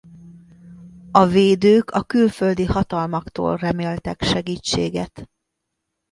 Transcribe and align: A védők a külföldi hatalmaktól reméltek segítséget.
A 1.11 1.25
védők 1.25 1.89
a 1.91 2.03
külföldi 2.03 2.65
hatalmaktól 2.65 3.57
reméltek 3.57 4.23
segítséget. 4.23 5.29